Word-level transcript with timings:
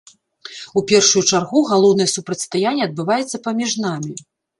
У 0.79 0.81
першую 0.91 1.21
чаргу 1.31 1.61
галоўнае 1.71 2.07
супрацьстаянне 2.15 2.83
адбываецца 2.89 3.37
паміж 3.45 3.71
намі. 3.85 4.17